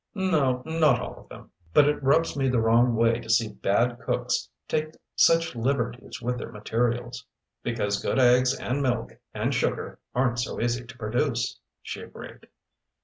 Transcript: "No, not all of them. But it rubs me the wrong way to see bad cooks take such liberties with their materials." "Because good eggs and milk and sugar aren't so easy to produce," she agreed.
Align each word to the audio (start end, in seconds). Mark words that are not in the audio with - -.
"No, 0.15 0.63
not 0.65 0.99
all 0.99 1.19
of 1.19 1.29
them. 1.29 1.51
But 1.75 1.87
it 1.87 2.01
rubs 2.01 2.35
me 2.35 2.49
the 2.49 2.59
wrong 2.59 2.95
way 2.95 3.19
to 3.19 3.29
see 3.29 3.49
bad 3.49 3.99
cooks 3.99 4.49
take 4.67 4.93
such 5.15 5.55
liberties 5.55 6.19
with 6.19 6.39
their 6.39 6.51
materials." 6.51 7.23
"Because 7.61 8.01
good 8.01 8.17
eggs 8.17 8.57
and 8.59 8.81
milk 8.81 9.11
and 9.35 9.53
sugar 9.53 9.99
aren't 10.15 10.39
so 10.39 10.59
easy 10.59 10.85
to 10.87 10.97
produce," 10.97 11.59
she 11.83 12.01
agreed. 12.01 12.47